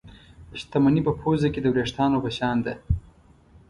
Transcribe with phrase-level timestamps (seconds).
[0.59, 2.73] شتمني په پوزه کې د وېښتانو په شان ده.